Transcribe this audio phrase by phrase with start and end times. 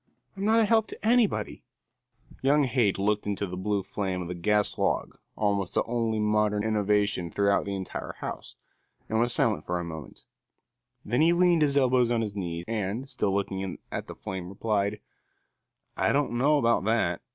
[0.35, 1.63] I'm not a help to anybody."
[2.41, 6.63] Young Haight looked into the blue flame of the gas log, almost the only modern
[6.63, 8.55] innovation throughout the entire house,
[9.07, 10.25] and was silent for a moment;
[11.05, 14.99] then he leaned his elbows on his knees and, still looking at the flame, replied:
[15.95, 17.21] "I don't know about that.